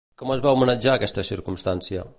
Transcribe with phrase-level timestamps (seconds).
[0.19, 2.09] Com es va homenatjar aquesta circumstància?